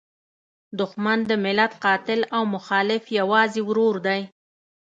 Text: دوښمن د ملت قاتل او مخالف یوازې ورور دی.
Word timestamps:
دوښمن 0.77 1.19
د 1.29 1.31
ملت 1.45 1.71
قاتل 1.85 2.19
او 2.35 2.43
مخالف 2.55 3.03
یوازې 3.19 3.61
ورور 3.69 3.95
دی. 4.07 4.21